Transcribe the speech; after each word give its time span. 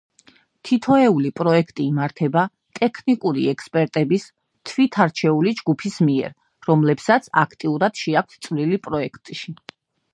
თითოეული 0.67 1.31
პროექტი 1.39 1.85
იმართება 1.89 2.45
ტექნიკური 2.79 3.45
ექსპერტების 3.53 4.25
თვითარჩეული 4.71 5.55
ჯგუფის 5.63 6.01
მიერ, 6.11 6.35
რომლებსაც 6.71 7.33
აქტიურად 7.47 8.05
შეაქვთ 8.07 8.45
წვლილი 8.49 8.85
პროექტში. 8.89 9.59